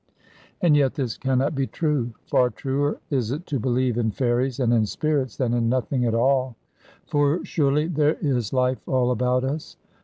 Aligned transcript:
And 0.63 0.75
yet 0.75 0.95
this 0.95 1.15
cannot 1.15 1.53
be 1.53 1.67
true. 1.67 2.13
Far 2.25 2.49
truer 2.49 2.97
is 3.11 3.29
it 3.29 3.45
to 3.45 3.59
believe 3.59 3.99
in 3.99 4.09
fairies 4.09 4.59
and 4.59 4.73
in 4.73 4.87
spirits 4.87 5.37
than 5.37 5.53
in 5.53 5.69
nothing 5.69 6.05
at 6.05 6.15
all; 6.15 6.55
for 7.05 7.45
surely 7.45 7.85
there 7.85 8.15
is 8.15 8.51
life 8.51 8.79
all 8.87 9.11
about 9.11 9.43
us. 9.43 9.77